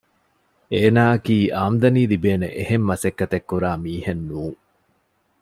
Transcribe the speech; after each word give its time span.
އޭނާއަކީ 0.73 1.37
އާމްދަނީ 1.55 2.01
ލިބޭނެ 2.11 2.47
އެހެން 2.57 2.85
މަސައްކަތެއް 2.89 3.47
ކުރާ 3.49 3.69
މީހެއް 3.83 4.23
ނޫން 4.29 4.59